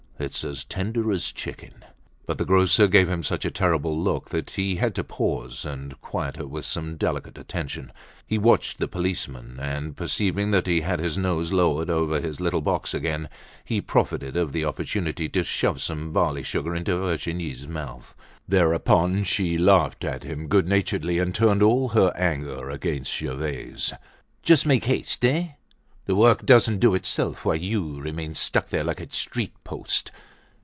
It's 0.21 0.43
as 0.43 0.63
tender 0.63 1.11
as 1.11 1.31
chicken." 1.31 1.83
But 2.27 2.37
the 2.37 2.45
grocer 2.45 2.87
gave 2.87 3.09
him 3.09 3.23
such 3.23 3.43
a 3.43 3.49
terrible 3.49 3.99
look 3.99 4.29
that 4.29 4.51
he 4.51 4.75
had 4.75 4.93
to 4.93 5.03
pause 5.03 5.65
and 5.65 5.99
quiet 5.99 6.37
her 6.37 6.45
with 6.45 6.63
some 6.63 6.95
delicate 6.95 7.39
attention. 7.39 7.91
He 8.27 8.37
watched 8.37 8.77
the 8.77 8.87
policeman, 8.87 9.57
and 9.59 9.97
perceiving 9.97 10.51
that 10.51 10.67
he 10.67 10.81
had 10.81 10.99
his 10.99 11.17
nose 11.17 11.51
lowered 11.51 11.89
over 11.89 12.21
his 12.21 12.39
little 12.39 12.61
box 12.61 12.93
again, 12.93 13.29
he 13.65 13.81
profited 13.81 14.37
of 14.37 14.51
the 14.51 14.63
opportunity 14.63 15.27
to 15.29 15.41
shove 15.43 15.81
some 15.81 16.13
barley 16.13 16.43
sugar 16.43 16.75
into 16.75 16.99
Virginie's 16.99 17.67
mouth. 17.67 18.13
Thereupon 18.47 19.23
she 19.23 19.57
laughed 19.57 20.03
at 20.03 20.23
him 20.23 20.45
good 20.45 20.67
naturedly 20.67 21.17
and 21.17 21.33
turned 21.33 21.63
all 21.63 21.89
her 21.89 22.13
anger 22.15 22.69
against 22.69 23.11
Gervaise. 23.15 23.91
"Just 24.43 24.67
make 24.67 24.85
haste, 24.85 25.25
eh? 25.25 25.47
The 26.07 26.15
work 26.15 26.45
doesn't 26.47 26.79
do 26.79 26.95
itself 26.95 27.45
while 27.45 27.55
you 27.55 28.01
remain 28.01 28.33
stuck 28.33 28.69
there 28.69 28.83
like 28.83 28.99
a 28.99 29.13
street 29.13 29.53
post. 29.63 30.11